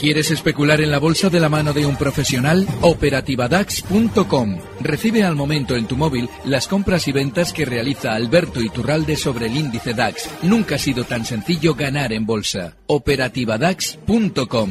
[0.00, 2.66] ¿Quieres especular en la bolsa de la mano de un profesional?
[2.80, 4.58] Operativadax.com.
[4.80, 9.48] Recibe al momento en tu móvil las compras y ventas que realiza Alberto Iturralde sobre
[9.48, 10.30] el índice DAX.
[10.40, 12.78] Nunca ha sido tan sencillo ganar en bolsa.
[12.86, 14.70] Operativadax.com.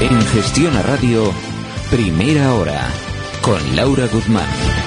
[0.00, 1.32] En Gestión a Radio,
[1.90, 2.88] primera hora,
[3.42, 4.81] con Laura Guzmán.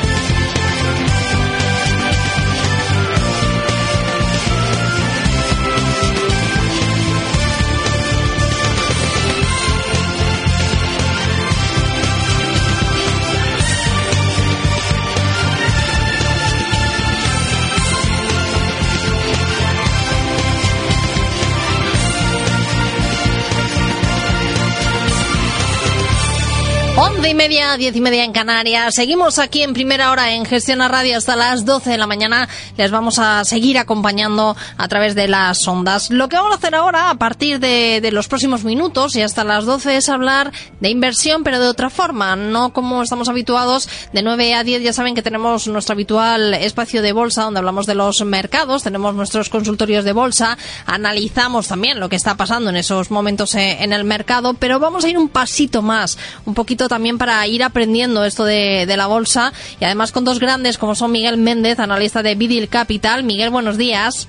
[27.16, 28.94] Once y media, diez y media en Canarias.
[28.94, 32.50] Seguimos aquí en primera hora en Gestión a Radio hasta las 12 de la mañana.
[32.76, 36.12] Les vamos a seguir acompañando a través de las ondas.
[36.12, 39.66] Lo que vamos a hacer ahora, a partir de, los próximos minutos y hasta las
[39.66, 42.36] 12, es hablar de inversión, pero de otra forma.
[42.36, 47.02] No como estamos habituados, de 9 a 10 ya saben que tenemos nuestro habitual espacio
[47.02, 52.10] de bolsa donde hablamos de los mercados, tenemos nuestros consultorios de bolsa, analizamos también lo
[52.10, 55.30] que está pasando en esos momentos eh, en el mercado, pero vamos a ir un
[55.30, 60.12] pasito más, un poquito también para ir aprendiendo esto de, de la bolsa y además
[60.12, 63.24] con dos grandes como son Miguel Méndez, analista de Vidil Capital.
[63.24, 64.28] Miguel, buenos días.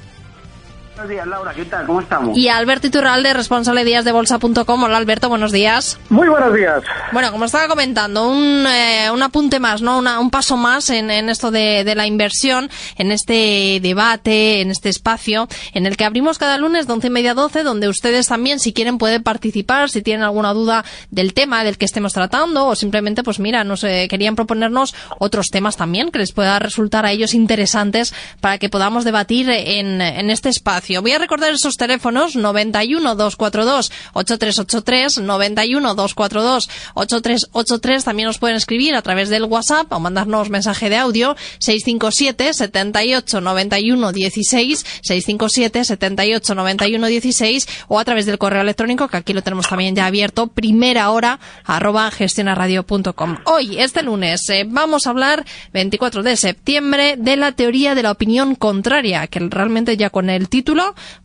[0.97, 1.85] Buenos días, Laura, ¿qué tal?
[1.85, 2.39] ¿Cómo estamos?
[2.39, 4.83] Y Alberto Iturralde, responsable de días de bolsa.com.
[4.83, 5.99] Hola Alberto, buenos días.
[6.09, 6.83] Muy buenos días.
[7.13, 9.99] Bueno, como estaba comentando, un, eh, un apunte más, ¿no?
[9.99, 14.71] Una, un paso más en, en esto de, de, la inversión, en este debate, en
[14.71, 17.89] este espacio, en el que abrimos cada lunes de once y media a 12, donde
[17.89, 22.15] ustedes también, si quieren, pueden participar, si tienen alguna duda del tema del que estemos
[22.15, 26.59] tratando, o simplemente, pues mira, no sé, querían proponernos otros temas también que les pueda
[26.59, 30.86] resultar a ellos interesantes para que podamos debatir en, en este espacio.
[30.89, 38.05] Voy a recordar esos teléfonos 91 242 8383, 91 242 8383.
[38.05, 43.41] También nos pueden escribir a través del WhatsApp o mandarnos mensaje de audio 657 78
[43.41, 49.43] 91 16, 657 78 91 16 o a través del correo electrónico que aquí lo
[49.43, 53.39] tenemos también ya abierto, primera hora arroba gestionaradio.com.
[53.45, 58.13] Hoy, este lunes, eh, vamos a hablar 24 de septiembre de la teoría de la
[58.13, 60.76] opinión contraria, que realmente ya con el título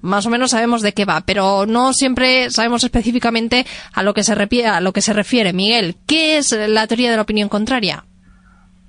[0.02, 4.24] más o menos sabemos de qué va, pero no siempre sabemos específicamente a lo que
[4.24, 5.54] se refiere, a lo que se refiere.
[5.54, 8.04] Miguel, ¿qué es la teoría de la opinión contraria?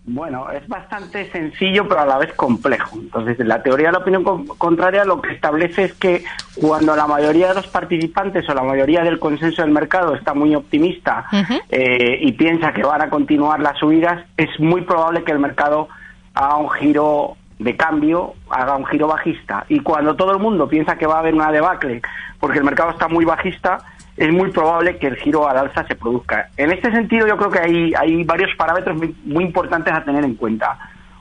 [0.04, 2.98] Bueno, es bastante sencillo, pero a la vez complejo.
[2.98, 6.24] Entonces, la teoría de la opinión contraria lo que establece es que
[6.56, 10.56] cuando la mayoría de los participantes o la mayoría del consenso del mercado está muy
[10.56, 11.62] optimista uh -huh.
[11.70, 15.88] eh, y piensa que van a continuar las subidas, es muy probable que el mercado
[16.34, 19.64] haga un giro de cambio haga un giro bajista.
[19.68, 22.02] Y cuando todo el mundo piensa que va a haber una debacle
[22.40, 23.78] porque el mercado está muy bajista,
[24.16, 26.48] es muy probable que el giro al alza se produzca.
[26.56, 30.24] En este sentido, yo creo que hay, hay varios parámetros muy, muy importantes a tener
[30.24, 30.78] en cuenta.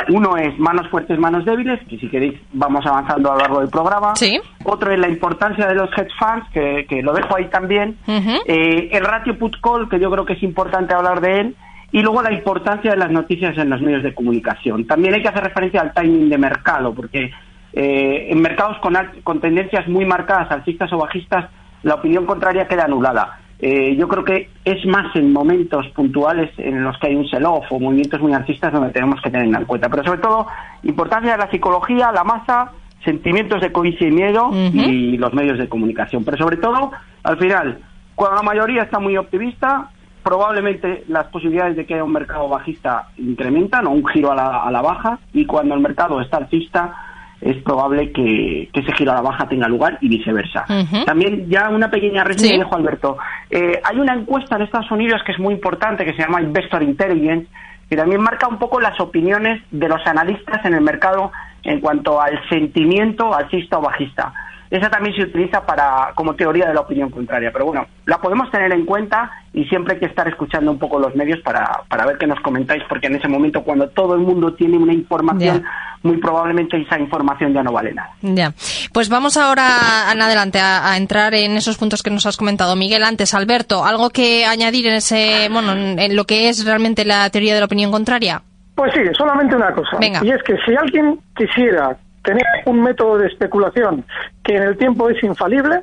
[0.09, 3.69] Uno es manos fuertes, manos débiles, que si queréis vamos avanzando a lo largo del
[3.69, 4.16] programa.
[4.16, 4.41] Sí.
[4.63, 7.97] Otro es la importancia de los hedge funds, que, que lo dejo ahí también.
[8.07, 8.41] Uh -huh.
[8.47, 11.56] eh, el ratio put-call, que yo creo que es importante hablar de él
[11.91, 14.85] y luego la importancia de las noticias en los medios de comunicación.
[14.85, 17.31] También hay que hacer referencia al timing de mercado, porque
[17.74, 21.50] eh, en mercados con, con, tendencias muy marcadas, alcistas o bajistas,
[21.84, 23.40] la opinión contraria queda anulada.
[23.59, 27.66] Eh, yo creo que es más en momentos puntuales en los que hay un sell-off
[27.69, 29.88] o movimientos muy alcistas donde tenemos que tener en cuenta.
[29.90, 30.47] Pero sobre todo,
[30.84, 32.72] importancia de la psicología, la masa,
[33.06, 34.88] sentimientos de codicia y miedo uh -huh.
[34.88, 36.24] y los medios de comunicación.
[36.24, 36.91] Pero sobre todo,
[37.24, 37.80] al final,
[38.16, 39.91] cuando la mayoría está muy optimista,
[40.24, 44.64] probablemente las posibilidades de que haya un mercado bajista incrementan o un giro a la,
[44.64, 46.94] a la baja y cuando el mercado está alcista
[47.42, 50.64] es probable que, que, ese giro a la baja tenga lugar y viceversa.
[50.70, 51.06] Uh -huh.
[51.06, 52.60] También ya una pequeña reseña, sí.
[52.60, 53.18] dejo Alberto.
[53.50, 56.84] Eh, hay una encuesta en Estados Unidos que es muy importante que se llama Investor
[56.84, 57.48] Intelligence
[57.92, 61.30] que también marca un poco las opiniones de los analistas en el mercado
[61.63, 64.31] en cuanto al sentimiento alcista o bajista
[64.71, 67.51] esa también se utiliza para como teoría de la opinión contraria.
[67.51, 70.97] Pero bueno, la podemos tener en cuenta y siempre hay que estar escuchando un poco
[70.97, 74.21] los medios para, para ver qué nos comentáis, porque en ese momento cuando todo el
[74.21, 75.71] mundo tiene una información, yeah.
[76.03, 78.12] muy probablemente esa información ya no vale nada.
[78.21, 78.53] Ya,
[78.94, 82.77] pues vamos ahora en adelante a, a, entrar en esos puntos que nos has comentado.
[82.77, 87.29] Miguel, antes, Alberto, ¿algo que añadir en ese, bueno, en lo que es realmente la
[87.29, 88.41] teoría de la opinión contraria?
[88.75, 89.97] Pues sí, solamente una cosa.
[90.00, 90.21] Venga.
[90.23, 94.06] Y es que si alguien quisiera tener un método de especulación
[94.44, 95.81] que en el tiempo es infalible,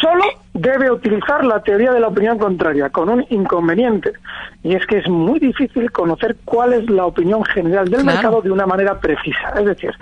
[0.00, 4.12] solo debe utilizar la teoría de la opinión contraria, con un inconveniente.
[4.62, 8.50] Y es que es muy difícil conocer cuál es la opinión general del mercado de
[8.50, 9.50] una manera precisa.
[9.58, 9.92] Es decir,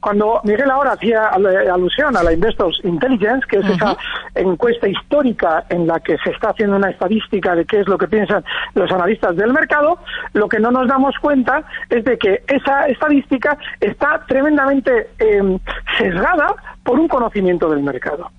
[0.00, 3.96] cuando Miguel ahora hacía alusión a la Investors Intelligence, que es esa
[4.34, 8.08] encuesta histórica en la que se está haciendo una estadística de qué es lo que
[8.08, 8.44] piensan
[8.74, 9.98] los analistas del mercado,
[10.32, 15.58] lo que no nos damos cuenta es de que esa estadística está tremendamente em,
[15.98, 18.30] sesgada por un conocimiento del mercado.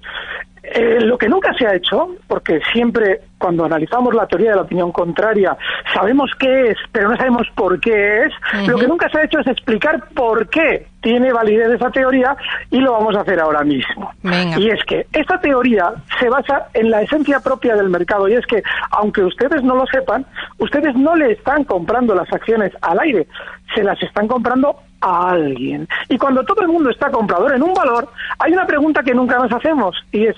[0.74, 4.62] Eh, lo que nunca se ha hecho, porque siempre cuando analizamos la teoría de la
[4.62, 5.58] opinión contraria
[5.94, 9.40] sabemos qué es, pero no sabemos por qué es, lo que nunca se ha hecho
[9.40, 12.38] es explicar por qué tiene validez esa teoría
[12.70, 14.12] y lo vamos a hacer ahora mismo.
[14.58, 18.46] Y es que esta teoría se basa en la esencia propia del mercado y es
[18.46, 20.26] que, aunque ustedes no lo sepan,
[20.60, 23.28] ustedes no le están comprando las acciones al aire,
[23.76, 25.88] se las están comprando a alguien.
[26.10, 28.10] Y cuando todo el mundo está comprador en un valor,
[28.40, 30.36] hay una pregunta que nunca nos hacemos y es,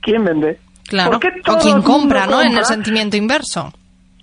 [0.00, 0.58] ¿quién vende?
[0.86, 2.40] Claro, o quién compra, ¿no?
[2.40, 3.72] En el sentimiento inverso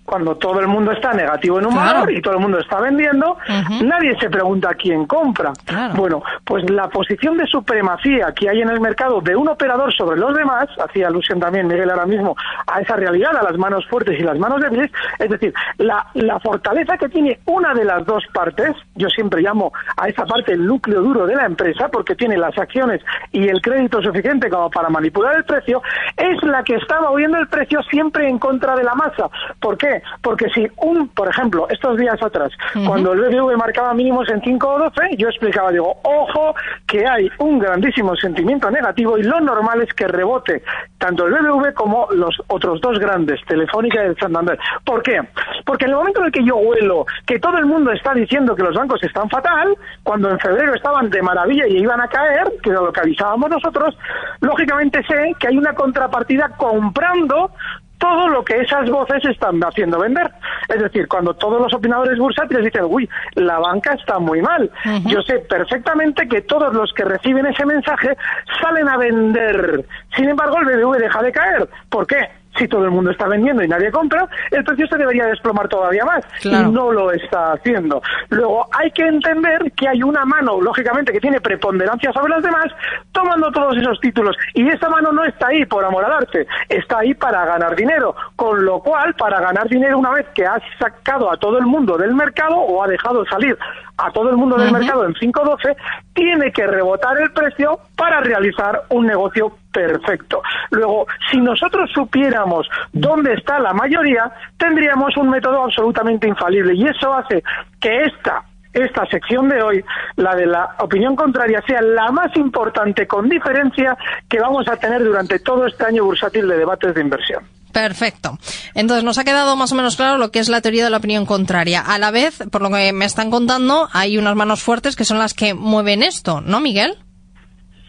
[0.05, 3.37] cuando todo el mundo está negativo en un valor y todo el mundo está vendiendo,
[3.83, 5.51] nadie se pregunta quién compra.
[5.95, 10.19] Bueno, pues la posición de supremacía que hay en el mercado de un operador sobre
[10.19, 12.35] los demás, hacía alusión también Miguel ahora mismo
[12.67, 16.39] a esa realidad, a las manos fuertes y las manos débiles, es decir, la, la
[16.39, 20.65] fortaleza que tiene una de las dos partes, yo siempre llamo a esa parte el
[20.65, 23.01] núcleo duro de la empresa, porque tiene las acciones
[23.31, 25.81] y el crédito suficiente como para manipular el precio,
[26.15, 29.29] es la que está moviendo el precio siempre en contra de la masa.
[29.59, 29.94] ¿Por qué?
[30.21, 32.51] Porque si un, por ejemplo, estos días atrás,
[32.85, 36.55] cuando el BBV marcaba mínimos en 5 o 12, yo explicaba, digo, ojo,
[36.87, 40.63] que hay un grandísimo sentimiento negativo y lo normal es que rebote
[40.97, 44.57] tanto el BBV como los otros dos grandes, Telefónica y el Santander.
[44.83, 45.21] ¿Por qué?
[45.65, 48.55] Porque en el momento en el que yo huelo que todo el mundo está diciendo
[48.55, 52.51] que los bancos están fatal, cuando en febrero estaban de maravilla y iban a caer,
[52.61, 53.97] que era lo que avisábamos nosotros,
[54.41, 57.51] lógicamente sé que hay una contrapartida comprando
[57.97, 60.31] todo lo que esas voces están haciendo vender.
[60.67, 64.69] Es decir, cuando todos los opinadores bursátiles dicen, uy, la banca está muy mal,
[65.05, 68.17] yo sé perfectamente que todos los que reciben ese mensaje
[68.61, 69.85] salen a vender.
[70.15, 71.69] Sin embargo, el BBV deja de caer.
[71.89, 72.29] ¿Por qué?
[72.57, 76.05] Si todo el mundo está vendiendo y nadie compra, el precio se debería desplomar todavía
[76.05, 76.23] más.
[76.43, 78.01] Y no lo está haciendo.
[78.29, 82.67] Luego, hay que entender que hay una mano, lógicamente, que tiene preponderancia sobre las demás,
[83.11, 84.35] tomando todos esos títulos.
[84.53, 88.15] Y esa mano no está ahí por amor al arte, está ahí para ganar dinero.
[88.35, 91.97] Con lo cual, para ganar dinero, una vez que has sacado a todo el mundo
[91.97, 93.57] del mercado o ha dejado salir
[93.97, 95.75] a todo el mundo del mercado en 5.12,
[96.13, 100.41] tiene que rebotar el precio para realizar un negocio perfecto.
[100.71, 107.13] Luego, si nosotros supiéramos dónde está la mayoría, tendríamos un método absolutamente infalible y eso
[107.13, 107.43] hace
[107.79, 108.43] que esta
[108.73, 109.85] esta sección de hoy,
[110.17, 115.01] la de la opinión contraria, sea la más importante con diferencia que vamos a tener
[115.01, 117.41] durante todo este año bursátil de debates de inversión.
[117.71, 118.37] Perfecto.
[118.73, 120.97] Entonces nos ha quedado más o menos claro lo que es la teoría de la
[120.97, 121.79] opinión contraria.
[121.79, 125.19] A la vez, por lo que me están contando, hay unas manos fuertes que son
[125.19, 126.97] las que mueven esto, ¿no, Miguel?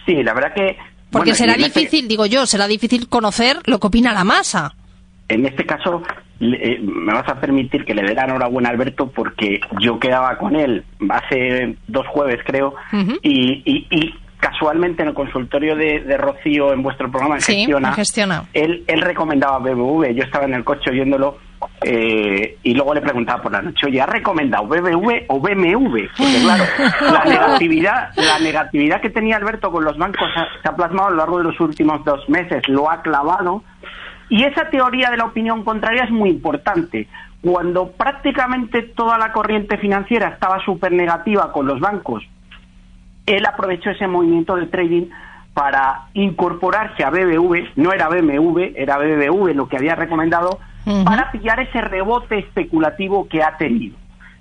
[0.06, 0.76] Sí, la verdad que...
[1.18, 4.74] Porque será este difícil, digo yo, será difícil conocer lo que opina la masa.
[5.28, 6.02] En este caso,
[6.40, 10.38] eh, me vas a permitir que le dé la enhorabuena a Alberto porque yo quedaba
[10.38, 12.74] con él hace dos jueves, creo,
[13.22, 19.00] y, y casualmente en el consultorio de, Rocío en vuestro programa en Gestiona, Él, él
[19.00, 21.38] recomendaba BBV, yo estaba en el coche oyéndolo
[21.82, 26.06] eh, y luego le preguntaba por la noche, oye, ¿has recomendado BBV o BMW?
[26.16, 26.64] Porque claro,
[27.00, 30.28] la negatividad, la negatividad que tenía Alberto con los bancos
[30.62, 33.62] se ha plasmado a lo largo de los últimos dos meses, lo ha clavado
[34.28, 37.08] y esa teoría de la opinión contraria es muy importante.
[37.42, 42.24] Cuando prácticamente toda la corriente financiera estaba súper negativa con los bancos
[43.26, 45.06] él aprovechó ese movimiento de trading
[45.52, 50.60] para incorporarse a BBV, no era BMW, era BBV lo que había recomendado,
[51.04, 53.96] para pillar ese rebote especulativo que ha tenido.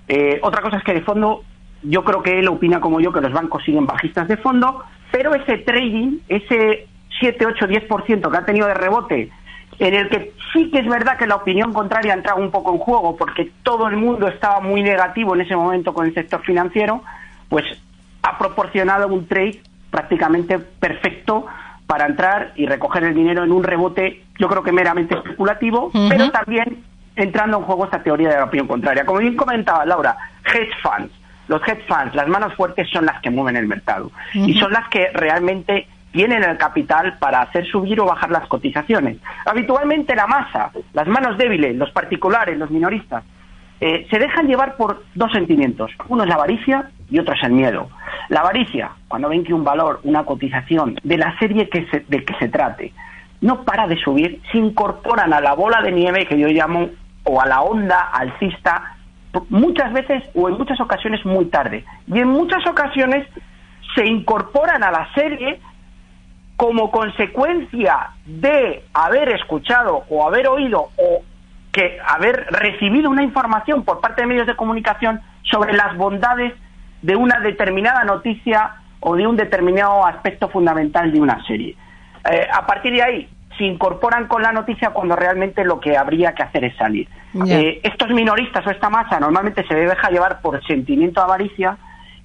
[0.06, 1.42] Eh, otra cosa es que de fondo,
[1.82, 5.34] yo creo que él opina como yo que los bancos siguen bajistas de fondo, pero
[5.34, 6.86] ese trading, ese
[7.18, 9.30] 7, 8, 10% que ha tenido de rebote,
[9.78, 12.72] en el que sí que es verdad que la opinión contraria ha entrado un poco
[12.72, 16.42] en juego, porque todo el mundo estaba muy negativo en ese momento con el sector
[16.42, 17.02] financiero,
[17.48, 17.64] pues
[18.22, 19.60] ha proporcionado un trade
[19.90, 21.46] prácticamente perfecto
[21.86, 26.30] para entrar y recoger el dinero en un rebote, yo creo que meramente especulativo, pero
[26.30, 29.06] también entrando en juego esta teoría de la opinión contraria.
[29.06, 31.12] Como bien comentaba Laura, hedge funds,
[31.48, 34.88] los hedge funds, las manos fuertes son las que mueven el mercado y son las
[34.88, 39.18] que realmente tienen el capital para hacer subir o bajar las cotizaciones.
[39.44, 43.22] Habitualmente la masa, las manos débiles, los particulares, los minoristas,
[43.80, 45.90] eh, se dejan llevar por dos sentimientos.
[46.08, 47.88] Uno es la avaricia y otro es el miedo.
[48.28, 52.24] La avaricia, cuando ven que un valor, una cotización de la serie que se, de
[52.24, 52.92] que se trate,
[53.40, 56.88] no para de subir, se incorporan a la bola de nieve que yo llamo,
[57.24, 58.96] o a la onda alcista,
[59.50, 61.84] muchas veces o en muchas ocasiones muy tarde.
[62.06, 63.26] Y en muchas ocasiones
[63.94, 65.60] se incorporan a la serie
[66.56, 71.22] como consecuencia de haber escuchado o haber oído o
[71.76, 76.54] que haber recibido una información por parte de medios de comunicación sobre las bondades
[77.02, 81.76] de una determinada noticia o de un determinado aspecto fundamental de una serie.
[82.30, 83.28] Eh, a partir de ahí,
[83.58, 87.08] se incorporan con la noticia cuando realmente lo que habría que hacer es salir.
[87.46, 91.76] Eh, estos minoristas o esta masa normalmente se deja llevar por sentimiento de avaricia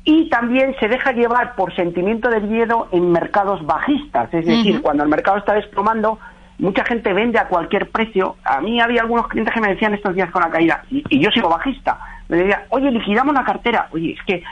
[0.05, 5.03] y también se deja llevar por sentimiento de miedo en mercados bajistas, es decir, cuando
[5.03, 6.19] el mercado está desplomando,
[6.61, 8.37] mucha gente vende a cualquier precio.
[8.45, 11.29] A mí había algunos clientes que me decían estos días con la caída, y, yo
[11.31, 11.99] sigo bajista,
[12.29, 14.43] me decían, oye, liquidamos la cartera, oye, es que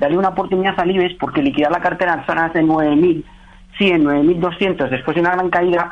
[0.00, 3.24] dale una oportunidad a Libes porque liquidar la cartera en zonas de 9.000
[3.76, 5.90] 100, 9.200 después de una gran caída,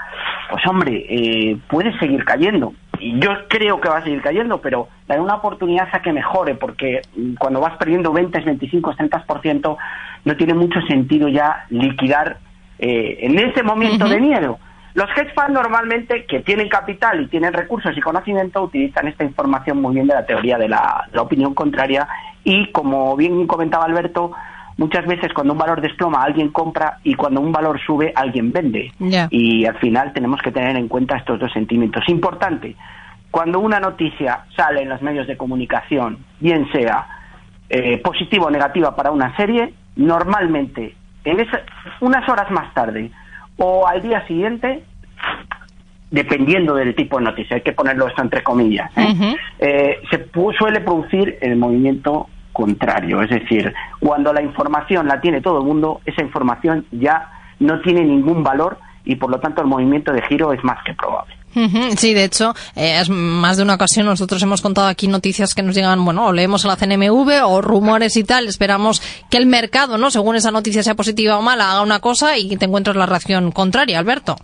[0.50, 2.74] pues hombre, eh, puede seguir cayendo.
[2.98, 6.56] Y yo creo que va a seguir cayendo, pero dar una oportunidad a que mejore,
[6.56, 7.02] porque
[7.38, 9.76] cuando vas perdiendo 20, 25, 30%,
[10.24, 12.38] no tiene mucho sentido ya liquidar
[12.78, 14.58] eh, en ese momento de miedo.
[14.96, 19.82] Los hedge funds normalmente, que tienen capital y tienen recursos y conocimiento, utilizan esta información
[19.82, 22.08] muy bien de la teoría de la opinión contraria
[22.44, 24.32] y, como bien comentaba Alberto,
[24.78, 28.90] muchas veces cuando un valor desploma alguien compra y cuando un valor sube alguien vende.
[29.28, 32.02] Y al final tenemos que tener en cuenta estos dos sentimientos.
[32.08, 32.74] Importante,
[33.30, 37.06] cuando una noticia sale en los medios de comunicación, bien sea
[37.68, 41.46] eh, positiva o negativa para una serie, normalmente en
[42.00, 43.10] unas horas más tarde
[43.58, 44.84] o al día siguiente,
[46.10, 49.36] dependiendo del tipo de noticia, hay que ponerlo esto entre comillas, ¿eh?
[49.58, 53.20] Eh, se suele producir el movimiento contrario.
[53.22, 58.02] Es decir, cuando la información la tiene todo el mundo, esa información ya no tiene
[58.02, 61.34] ningún valor y por lo tanto el movimiento de giro es más que probable.
[61.96, 65.62] Sí, de hecho, eh, es más de una ocasión nosotros hemos contado aquí noticias que
[65.62, 68.46] nos llegan, bueno, o leemos a la CNMV o rumores y tal.
[68.46, 70.10] Esperamos que el mercado, ¿no?
[70.10, 73.52] Según esa noticia sea positiva o mala, haga una cosa y te encuentres la reacción
[73.52, 74.36] contraria, Alberto.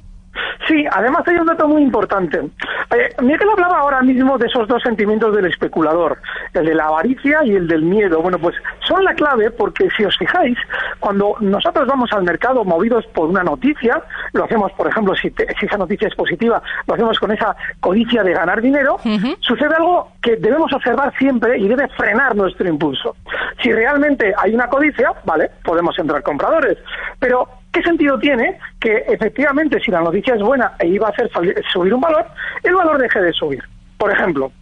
[0.66, 2.38] Sí, además hay un dato muy importante.
[2.38, 6.18] Eh, Miguel hablaba ahora mismo de esos dos sentimientos del especulador,
[6.54, 8.20] el de la avaricia y el del miedo.
[8.22, 8.54] Bueno, pues
[8.86, 10.56] son la clave porque si os fijáis,
[11.00, 15.76] cuando nosotros vamos al mercado movidos por una noticia, lo hacemos, por ejemplo, si, esa
[15.76, 18.98] noticia es positiva, lo hacemos con esa codicia de ganar dinero,
[19.40, 23.16] sucede algo que debemos observar siempre y debe frenar nuestro impulso.
[23.62, 26.78] Si realmente hay una codicia, vale, podemos entrar compradores,
[27.18, 31.30] pero ¿Qué sentido tiene que efectivamente si la noticia es buena e iba a hacer
[31.72, 32.26] subir un valor,
[32.62, 33.62] el valor deje de subir?
[33.96, 34.52] Por ejemplo,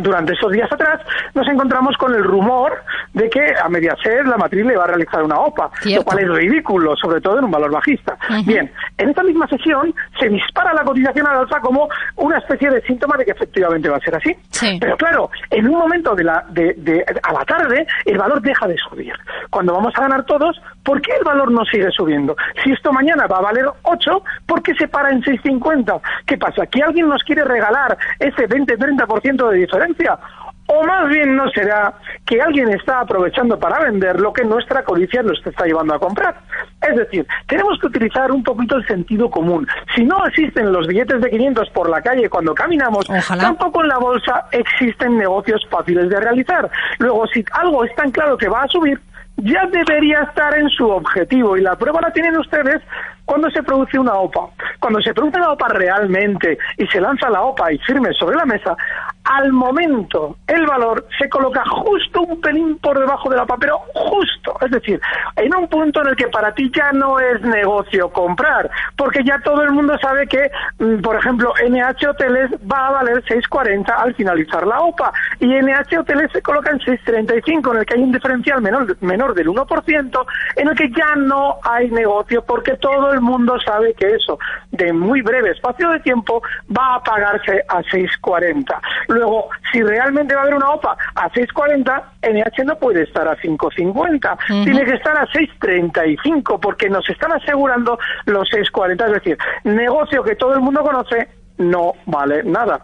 [0.00, 1.00] durante esos días atrás
[1.34, 5.22] nos encontramos con el rumor de que a Mediaset la matriz le va a realizar
[5.22, 8.16] una OPA, lo cual es ridículo, sobre todo en un valor bajista.
[8.46, 12.80] Bien, en esta misma sesión se dispara la cotización al alza como una especie de
[12.82, 14.34] síntoma de que efectivamente va a ser así.
[14.80, 18.66] Pero claro, en un momento de la, de, de, a la tarde el valor deja
[18.66, 19.12] de subir.
[19.50, 22.36] Cuando vamos a ganar todos, ¿por qué el valor no sigue subiendo?
[22.62, 26.00] Si esto mañana va a valer 8, ¿por qué se para en 6.50?
[26.26, 26.66] ¿Qué pasa?
[26.66, 30.18] ¿Que alguien nos quiere regalar ese 20-30% de diferencia?
[30.66, 31.92] O más bien no será
[32.24, 36.36] que alguien está aprovechando para vender lo que nuestra codicia nos está llevando a comprar.
[36.80, 39.66] Es decir, tenemos que utilizar un poquito el sentido común.
[39.94, 43.06] Si no existen los billetes de 500 por la calle cuando caminamos,
[43.38, 46.70] tampoco en la bolsa existen negocios fáciles de realizar.
[46.98, 49.00] Luego, si algo es tan claro que va a subir,
[49.42, 51.56] ya debería estar en su objetivo.
[51.56, 52.80] Y la prueba la tienen ustedes
[53.24, 54.48] cuando se produce una OPA.
[54.80, 58.44] Cuando se produce una OPA realmente y se lanza la OPA y firme sobre la
[58.44, 58.76] mesa,
[59.24, 63.78] al momento el valor se coloca justo un pelín por debajo de la OPA, pero
[63.94, 64.56] justo.
[64.60, 65.00] Es decir,
[65.36, 69.38] en un punto en el que para ti ya no es negocio comprar, porque ya
[69.40, 74.14] todo el mundo sabe que, mm, por ejemplo, NH Hoteles va a valer 6,40 al
[74.14, 78.12] finalizar la OPA y NH Hoteles se coloca en 6,35, en el que hay un
[78.12, 80.26] diferencial menor, menor del 1%,
[80.56, 84.38] en el que ya no hay negocio porque todo el mundo sabe que eso
[84.72, 86.42] de muy breve espacio de tiempo
[86.76, 88.64] va a pagarse a 6.40.
[89.08, 93.36] Luego, si realmente va a haber una OPA a 6.40, NH no puede estar a
[93.36, 100.22] 5.50, tiene que estar a 6.35 porque nos están asegurando los 6.40, es decir, negocio
[100.22, 102.80] que todo el mundo conoce no vale nada.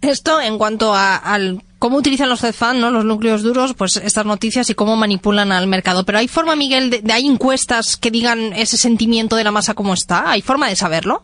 [0.00, 2.90] Esto en cuanto al cómo utilizan los CEFAN, ¿no?
[2.90, 6.04] los núcleos duros, pues estas noticias y cómo manipulan al mercado.
[6.04, 9.94] Pero ¿hay forma, Miguel, de, hay encuestas que digan ese sentimiento de la masa como
[9.94, 10.30] está?
[10.30, 11.22] ¿Hay forma de saberlo?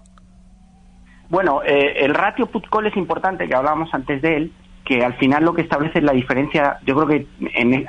[1.29, 4.53] Bueno, eh, el ratio put-call es importante, que hablábamos antes de él,
[4.85, 7.27] que al final lo que establece es la diferencia, yo creo que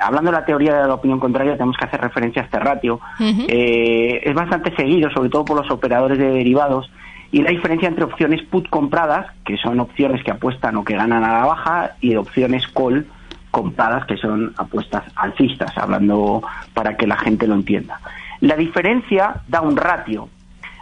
[0.00, 3.00] hablando de la teoría de la opinión contraria tenemos que hacer referencia a este ratio,
[3.20, 6.90] eh, es bastante seguido, sobre todo por los operadores de derivados,
[7.30, 11.24] y la diferencia entre opciones put compradas, que son opciones que apuestan o que ganan
[11.24, 13.06] a la baja, y opciones call
[13.50, 16.42] compradas, que son apuestas alcistas, hablando
[16.74, 18.00] para que la gente lo entienda.
[18.40, 20.28] La diferencia da un ratio.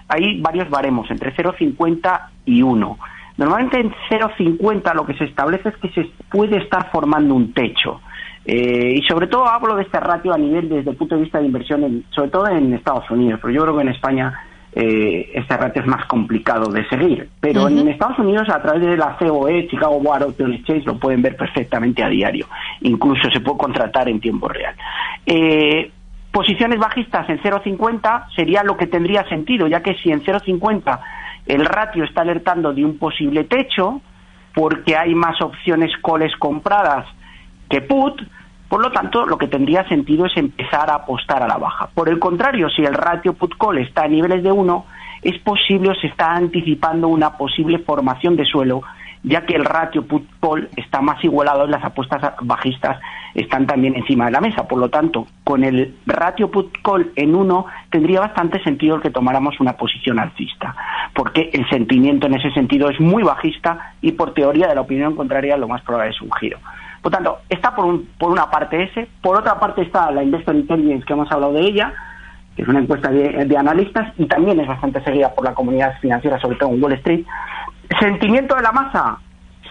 [0.08, 2.98] Hay varios baremos, entre 0,50 y 1.
[3.38, 8.00] Normalmente en 0,50 lo que se establece es que se puede estar formando un techo.
[8.44, 11.40] Eh, y sobre todo hablo de este ratio a nivel desde el punto de vista
[11.40, 14.32] de inversión, sobre todo en Estados Unidos, pero yo creo que en España
[14.78, 17.30] eh, este ratio es más complicado de seguir.
[17.40, 21.22] Pero en Estados Unidos, a través de la COE, Chicago Board Option Exchange, lo pueden
[21.22, 22.46] ver perfectamente a diario.
[22.82, 24.74] Incluso se puede contratar en tiempo real.
[25.24, 25.90] Eh,
[26.30, 31.00] posiciones bajistas en 0,50 sería lo que tendría sentido, ya que si en 0,50
[31.46, 34.02] el ratio está alertando de un posible techo,
[34.54, 37.06] porque hay más opciones calls compradas
[37.70, 38.20] que put,
[38.68, 41.88] por lo tanto, lo que tendría sentido es empezar a apostar a la baja.
[41.94, 44.84] Por el contrario, si el ratio put-call está a niveles de 1,
[45.22, 48.82] es posible o se está anticipando una posible formación de suelo,
[49.22, 53.00] ya que el ratio put-call está más igualado y las apuestas bajistas
[53.34, 54.66] están también encima de la mesa.
[54.66, 59.60] Por lo tanto, con el ratio put-call en 1, tendría bastante sentido el que tomáramos
[59.60, 60.74] una posición alcista,
[61.14, 65.14] porque el sentimiento en ese sentido es muy bajista y por teoría de la opinión
[65.14, 66.58] contraria lo más probable es un giro.
[67.06, 71.06] Por tanto, está por, por una parte ese, por otra parte está la Investor Intelligence,
[71.06, 71.94] que hemos hablado de ella,
[72.56, 76.36] que es una encuesta de, analistas y también es bastante seguida por la comunidad financiera,
[76.40, 77.24] sobre todo en Wall Street.
[78.00, 79.18] ¿Sentimiento de la masa?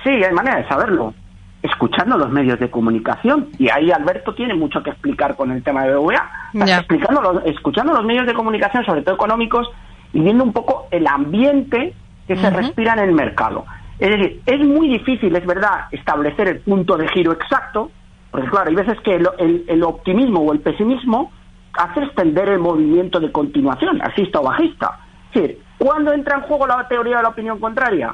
[0.02, 1.14] Sí, hay manera de saberlo.
[1.62, 3.50] Escuchando los medios de comunicación.
[3.60, 6.32] Y ahí Alberto tiene mucho que explicar con el tema de BVA.
[6.54, 9.68] Explicando escuchando los medios de comunicación, sobre todo económicos,
[10.14, 11.94] y viendo un poco el ambiente
[12.30, 13.66] que se respira en el mercado.
[14.00, 17.92] Es decir, es muy difícil, es verdad, establecer el punto de giro exacto,
[18.30, 21.32] porque claro, hay veces que el, optimismo o el pesimismo
[21.74, 25.00] hace extender el movimiento de continuación, alcista o bajista.
[25.34, 28.14] Es decir, ¿cuándo entra en juego la teoría de la opinión contraria?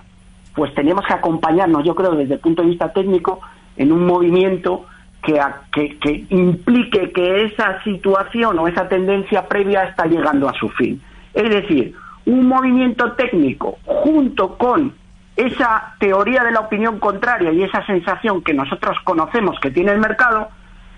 [0.55, 3.39] Pues tenemos que acompañarnos, yo creo, desde el punto de vista técnico,
[3.77, 4.85] en un movimiento
[5.23, 10.69] que, que, que implique que esa situación o esa tendencia previa está llegando a su
[10.69, 11.01] fin.
[11.33, 15.00] Es decir, un movimiento técnico junto con
[15.47, 19.99] esa teoría de la opinión contraria y esa sensación que nosotros conocemos que tiene el
[19.99, 20.49] mercado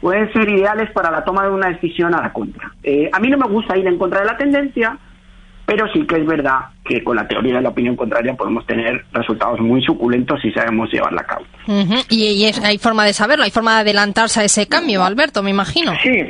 [0.01, 2.71] pueden ser ideales para la toma de una decisión a la contra.
[2.83, 4.97] Eh, a mí no me gusta ir en contra de la tendencia,
[5.65, 9.05] pero sí que es verdad que con la teoría de la opinión contraria podemos tener
[9.13, 11.45] resultados muy suculentos si sabemos llevarla a cabo.
[12.09, 15.93] y, hay forma de saberlo, hay forma de adelantarse a ese cambio, Alberto, me imagino.
[16.03, 16.21] Sí,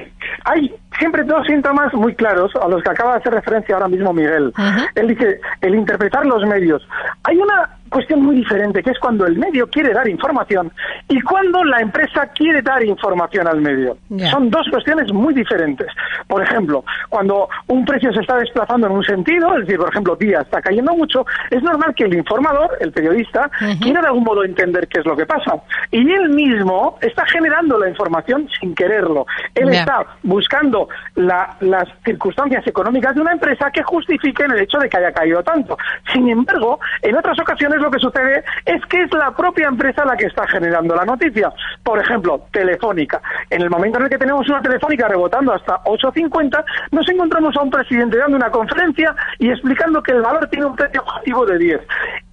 [0.45, 4.13] hay siempre dos síntomas muy claros a los que acaba de hacer referencia ahora mismo
[4.13, 4.53] Miguel.
[4.93, 6.87] Él dice, el interpretar los medios.
[7.23, 10.71] Hay una cuestión muy diferente, que es cuando el medio quiere dar información
[11.07, 13.97] y cuando la empresa quiere dar información al medio.
[14.31, 15.87] Son dos cuestiones muy diferentes.
[16.27, 20.15] Por ejemplo, cuando un precio se está desplazando en un sentido, es decir, por ejemplo,
[20.15, 24.43] día está cayendo mucho, es normal que el informador, el periodista, quiera de algún modo
[24.43, 25.55] entender qué es lo que pasa.
[25.91, 29.25] Y él mismo está generando la información sin quererlo.
[29.55, 34.97] Él está buscando las circunstancias económicas de una empresa que justifiquen el hecho de que
[34.97, 35.77] haya caído tanto.
[36.11, 40.15] Sin embargo, en otras ocasiones lo que sucede es que es la propia empresa la
[40.15, 41.51] que está generando la noticia.
[41.83, 43.21] Por ejemplo, Telefónica.
[43.49, 47.61] En el momento en el que tenemos una Telefónica rebotando hasta 8.50, nos encontramos a
[47.61, 51.57] un presidente dando una conferencia y explicando que el valor tiene un precio objetivo de
[51.57, 51.81] 10.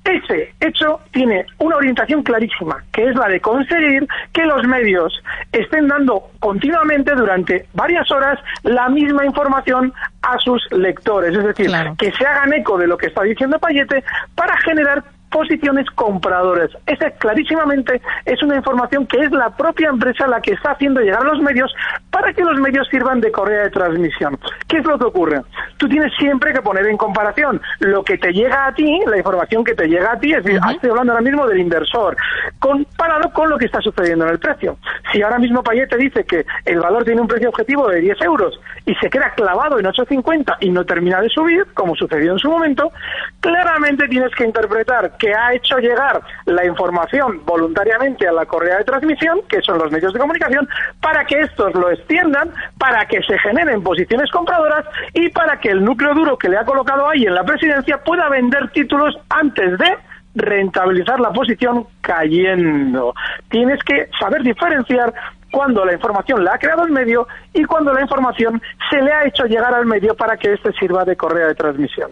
[0.05, 5.13] Ese hecho tiene una orientación clarísima, que es la de conseguir que los medios
[5.53, 12.13] estén dando continuamente durante varias horas la misma información a sus lectores, es decir, que
[12.13, 14.03] se hagan eco de lo que está diciendo Payete
[14.35, 16.71] para generar posiciones compradoras.
[16.87, 21.23] Esa clarísimamente es una información que es la propia empresa la que está haciendo llegar
[21.23, 21.73] a los medios
[22.11, 24.39] para que los medios sirvan de correa de transmisión.
[24.69, 25.41] ¿Qué es lo que ocurre?
[25.77, 29.65] Tú tienes siempre que poner en comparación lo que te llega a ti, la información
[29.65, 32.17] que te llega a ti, es decir, estoy hablando ahora mismo del inversor,
[32.59, 34.77] comparado con lo que está sucediendo en el precio.
[35.13, 38.21] Si ahora mismo Payet te dice que el valor tiene un precio objetivo de 10
[38.23, 42.39] euros y se queda clavado en 8,50 y no termina de subir, como sucedió en
[42.39, 42.93] su momento,
[43.41, 48.85] claramente tienes que interpretar que ha hecho llegar la información voluntariamente a la correa de
[48.85, 50.69] transmisión, que son los medios de comunicación,
[51.01, 55.85] para que estos lo extiendan, para que se generen posiciones compradoras y para que el
[55.85, 59.97] núcleo duro que le ha colocado ahí en la presidencia pueda vender títulos antes de
[60.35, 63.15] rentabilizar la posición cayendo.
[63.51, 65.13] Tienes que saber diferenciar
[65.51, 69.27] cuando la información la ha creado el medio y cuando la información se le ha
[69.27, 72.11] hecho llegar al medio para que éste sirva de correa de transmisión.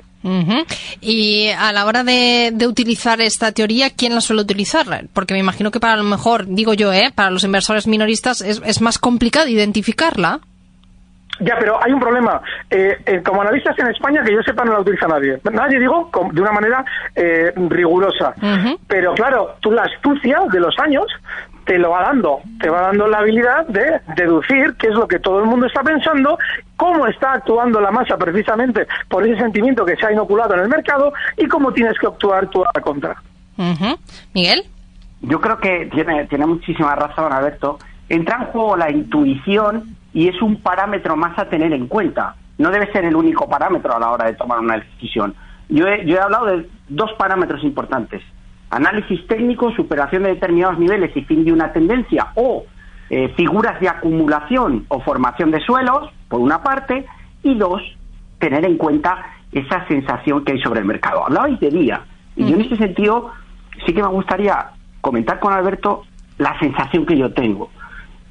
[1.01, 5.05] Y a la hora de, utilizar esta teoría, ¿quién la suele utilizar?
[5.13, 7.13] Porque me imagino que para lo mejor, digo yo, ¿eh?
[7.15, 10.41] para los inversores minoristas es, es más complicado identificarla.
[11.41, 12.41] Ya, pero hay un problema.
[12.69, 15.39] Eh, eh, como analistas en España, que yo sepa, no la utiliza nadie.
[15.53, 18.35] Nadie, digo, de una manera eh, rigurosa.
[18.87, 21.07] Pero claro, tú la astucia de los años
[21.65, 22.41] te lo va dando.
[22.61, 25.83] Te va dando la habilidad de deducir qué es lo que todo el mundo está
[25.83, 26.39] pensando,
[26.79, 30.69] cómo está actuando la masa precisamente por ese sentimiento que se ha inoculado en el
[30.69, 33.21] mercado y cómo tienes que actuar tú a la contra.
[34.33, 34.63] Miguel.
[35.21, 37.79] Yo creo que tiene, tiene muchísima razón, Alberto.
[38.09, 42.37] Entra en juego la intuición y es un parámetro más a tener en cuenta.
[42.59, 45.35] No debe ser el único parámetro a la hora de tomar una decisión.
[45.69, 48.23] Yo he, yo he hablado de dos parámetros importantes.
[48.71, 52.65] Análisis técnico, superación de determinados niveles y fin de una tendencia o
[53.11, 57.07] eh, figuras de acumulación o formación de suelos, por una parte,
[57.43, 57.83] y dos,
[58.39, 61.25] tener en cuenta esa sensación que hay sobre el mercado.
[61.25, 62.03] Hablabais de día,
[62.37, 63.31] y yo en este sentido
[63.87, 66.05] sí que me gustaría comentar con Alberto
[66.39, 67.71] la sensación que yo tengo.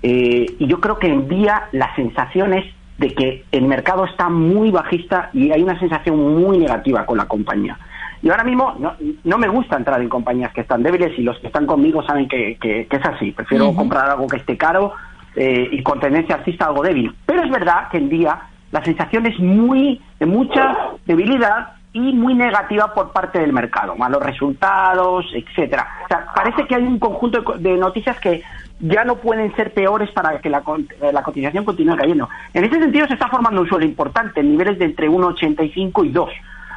[0.03, 2.65] Eh, y yo creo que en día la sensación es
[2.97, 7.25] de que el mercado está muy bajista y hay una sensación muy negativa con la
[7.25, 7.77] compañía.
[8.21, 8.75] Y ahora mismo
[9.23, 12.27] no, me gusta entrar en compañías que están débiles y los que están conmigo saben
[12.27, 12.57] que,
[12.89, 13.31] es así.
[13.31, 14.93] Prefiero comprar algo que esté caro
[15.39, 17.13] eh, y con tendencia alcista algo débil.
[17.25, 18.39] Pero es verdad que en día
[18.71, 24.23] la sensación es muy de mucha debilidad y muy negativa por parte del mercado, malos
[24.23, 25.87] resultados, etcétera.
[26.05, 28.41] O sea, parece que hay un conjunto de noticias que
[28.79, 30.63] ya no pueden ser peores para que la,
[31.01, 32.27] eh, la cotización continúe cayendo.
[32.55, 36.09] En ese sentido se está formando un suelo importante en niveles de entre 1,85 y
[36.09, 36.29] 2.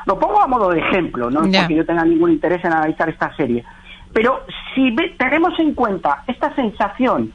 [0.05, 3.09] Lo pongo a modo de ejemplo, no es porque yo tenga ningún interés en analizar
[3.09, 3.65] esta serie.
[4.13, 4.45] Pero
[4.75, 7.33] si tenemos en cuenta esta sensación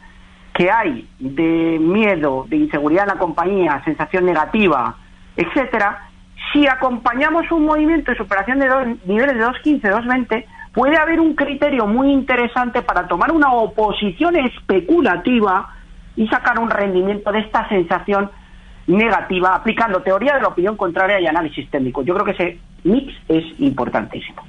[0.56, 4.96] que hay de miedo, de inseguridad en la compañía, sensación negativa,
[5.36, 6.10] etcétera,
[6.54, 11.36] si acompañamos un movimiento de superación de dos, niveles de 2.15, 2.20, puede haber un
[11.36, 15.74] criterio muy interesante para tomar una oposición especulativa
[16.16, 18.32] y sacar un rendimiento de esta sensación
[18.88, 22.02] negativa aplicando teoría de la opinión contraria y análisis técnico.
[22.04, 24.42] Yo creo que ese mix es importantísimo.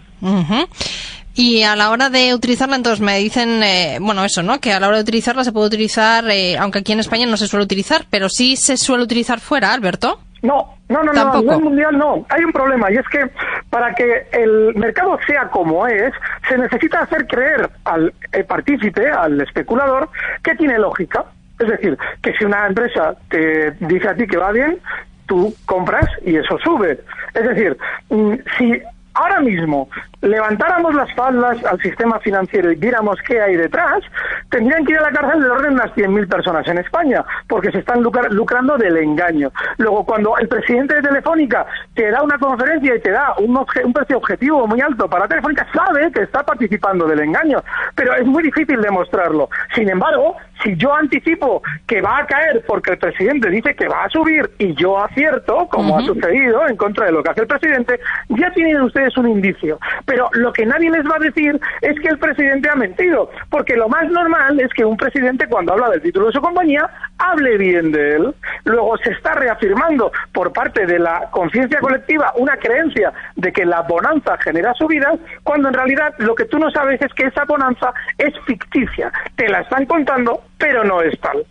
[1.38, 4.58] Y a la hora de utilizarla, entonces me dicen, eh, bueno, eso, ¿no?
[4.58, 7.36] Que a la hora de utilizarla se puede utilizar, eh, aunque aquí en España no
[7.36, 10.18] se suele utilizar, pero sí se suele utilizar fuera, Alberto.
[10.42, 12.24] No, no, no, no, a nivel mundial no.
[12.30, 13.28] Hay un problema y es que
[13.68, 16.12] para que el mercado sea como es,
[16.48, 20.08] se necesita hacer creer al eh, partícipe, al especulador,
[20.42, 21.24] que tiene lógica.
[21.58, 24.78] Es decir, que si una empresa te dice a ti que va bien,
[25.26, 27.00] tú compras y eso sube.
[27.34, 27.76] Es decir,
[28.08, 28.82] mm, si
[29.16, 29.88] ahora mismo
[30.22, 34.02] levantáramos las faldas al sistema financiero y viéramos qué hay detrás,
[34.50, 37.70] tendrían que ir a la cárcel de orden de unas 100.000 personas en España, porque
[37.70, 39.52] se están lucrando del engaño.
[39.78, 43.92] Luego, cuando el presidente de Telefónica te da una conferencia y te da un, un
[43.92, 47.62] precio objetivo muy alto para Telefónica, sabe que está participando del engaño,
[47.94, 49.48] pero es muy difícil demostrarlo.
[49.74, 54.04] Sin embargo, si yo anticipo que va a caer porque el presidente dice que va
[54.04, 57.46] a subir y yo acierto, como ha sucedido en contra de lo que hace el
[57.46, 59.78] presidente, ya tienen ustedes un indicio.
[60.04, 63.76] Pero lo que nadie les va a decir es que el presidente ha mentido, porque
[63.76, 66.88] lo más normal es que un presidente cuando habla del título de su compañía
[67.18, 68.34] hable bien de él.
[68.64, 73.82] Luego se está reafirmando por parte de la conciencia colectiva una creencia de que la
[73.82, 77.92] bonanza genera subidas, cuando en realidad lo que tú no sabes es que esa bonanza
[78.18, 79.12] es ficticia.
[79.36, 81.44] Te la están contando pero no es tal.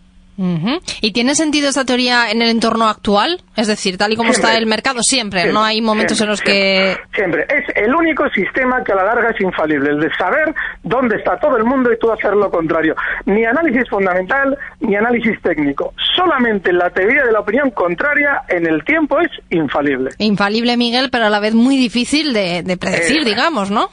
[1.00, 3.40] ¿Y tiene sentido esta teoría en el entorno actual?
[3.56, 6.96] Es decir, tal y como está el mercado, siempre, no hay momentos en los que...
[7.14, 11.16] Siempre, es el único sistema que a la larga es infalible, el de saber dónde
[11.16, 12.94] está todo el mundo y tú hacer lo contrario.
[13.24, 15.94] Ni análisis fundamental, ni análisis técnico.
[16.14, 20.10] Solamente la teoría de la opinión contraria en el tiempo es infalible.
[20.18, 23.88] Infalible, Miguel, pero a la vez muy difícil de, predecir, digamos, ¿no?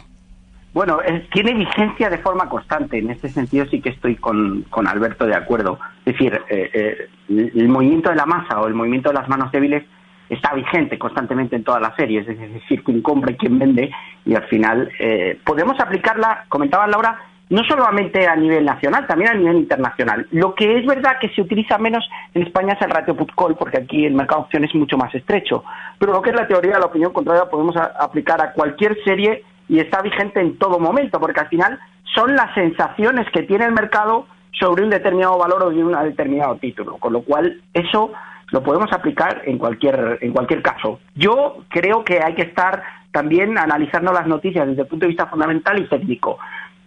[0.74, 0.98] Bueno,
[1.32, 2.98] tiene vigencia de forma constante.
[2.98, 5.80] En este sentido sí que estoy con, con Alberto de acuerdo.
[6.04, 9.52] Es decir, eh, eh, el movimiento de la masa o el movimiento de las manos
[9.52, 9.84] débiles
[10.30, 12.28] está vigente constantemente en todas las series.
[12.28, 13.92] Es decir, quien compra y quien vende.
[14.26, 19.36] Y al final eh, podemos aplicarla, comentaba Laura, no solamente a nivel nacional, también a
[19.36, 20.26] nivel internacional.
[20.32, 23.78] Lo que es verdad que se utiliza menos en España es el ratio put-call, porque
[23.78, 25.64] aquí el mercado de opciones es mucho más estrecho.
[26.00, 29.80] Pero lo que es la teoría la opinión contraria podemos aplicar a cualquier serie y
[29.80, 31.80] está vigente en todo momento, porque al final
[32.14, 36.58] son las sensaciones que tiene el mercado sobre un determinado valor o de un determinado
[36.58, 38.12] título, con lo cual eso
[38.52, 41.00] lo podemos aplicar en cualquier en cualquier caso.
[41.16, 45.26] Yo creo que hay que estar también analizando las noticias desde el punto de vista
[45.26, 46.38] fundamental y técnico,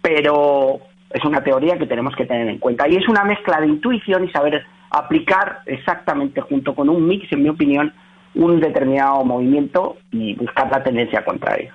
[0.01, 3.67] pero es una teoría que tenemos que tener en cuenta y es una mezcla de
[3.67, 7.91] intuición y saber aplicar exactamente junto con un mix, en mi opinión,
[8.33, 11.73] un determinado movimiento y buscar la tendencia contraria.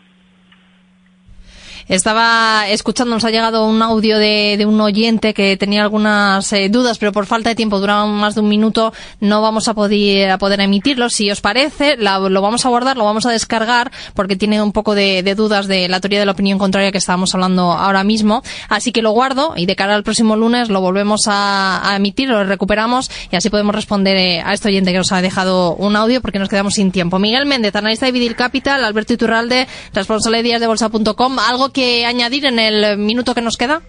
[1.89, 6.69] Estaba escuchando, nos ha llegado un audio de, de un oyente que tenía algunas eh,
[6.69, 10.31] dudas, pero por falta de tiempo, duraban más de un minuto, no vamos a poder,
[10.31, 11.11] a poder emitirlo.
[11.11, 14.95] Si os parece, lo vamos a guardar, lo vamos a descargar, porque tiene un poco
[14.95, 18.43] de, de, dudas de la teoría de la opinión contraria que estábamos hablando ahora mismo.
[18.69, 22.29] Así que lo guardo y de cara al próximo lunes lo volvemos a, a emitir,
[22.29, 25.97] lo recuperamos y así podemos responder eh, a este oyente que nos ha dejado un
[25.97, 27.19] audio porque nos quedamos sin tiempo.
[27.19, 31.39] Miguel Méndez, analista de Vidil Capital, Alberto Iturralde, responsable de días de bolsa.com.
[31.73, 33.81] ¿Algo que añadir en el minuto que nos queda?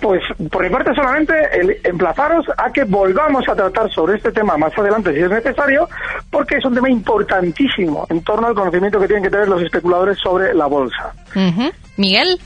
[0.00, 4.56] Pues por mi parte solamente el emplazaros a que volvamos a tratar sobre este tema
[4.56, 5.88] más adelante si es necesario,
[6.30, 10.16] porque es un tema importantísimo en torno al conocimiento que tienen que tener los especuladores
[10.18, 11.12] sobre la bolsa.
[11.98, 12.40] Miguel.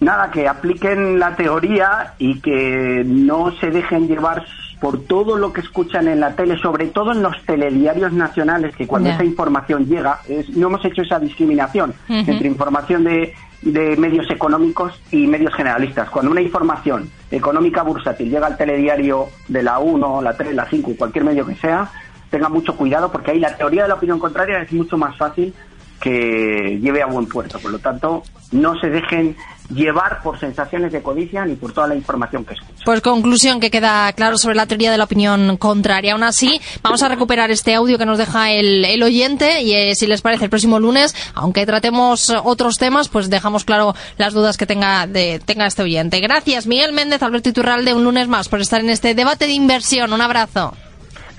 [0.00, 4.42] Nada, que apliquen la teoría y que no se dejen llevar
[4.80, 8.86] por todo lo que escuchan en la tele, sobre todo en los telediarios nacionales, que
[8.86, 10.18] cuando esa información llega,
[10.56, 16.08] no hemos hecho esa discriminación entre información de de medios económicos y medios generalistas.
[16.10, 20.92] Cuando una información económica bursátil llega al telediario de la 1, la 3, la 5,
[20.96, 21.90] cualquier medio que sea,
[22.30, 25.52] tenga mucho cuidado porque ahí la teoría de la opinión contraria es mucho más fácil
[26.00, 27.58] que lleve a buen puerto.
[27.58, 29.36] Por lo tanto, no se dejen
[29.70, 32.76] llevar por sensaciones de codicia ni por toda la información que escuchan.
[32.84, 36.12] Pues conclusión que queda claro sobre la teoría de la opinión contraria.
[36.12, 40.06] Aún así, vamos a recuperar este audio que nos deja el, oyente y eh, si
[40.06, 44.66] les parece el próximo lunes, aunque tratemos otros temas, pues dejamos claro las dudas que
[44.66, 46.20] tenga, de, tenga este oyente.
[46.20, 50.12] Gracias, Miguel Méndez, Alberto Iturralde, un lunes más por estar en este debate de inversión.
[50.12, 50.74] Un abrazo.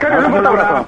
[0.01, 0.87] un abrazo.